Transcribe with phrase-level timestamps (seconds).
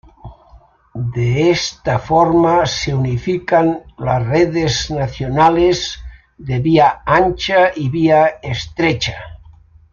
[1.15, 5.99] De esta forma se unifican las redes nacionales
[6.39, 9.19] de vía ancha y vía estrecha.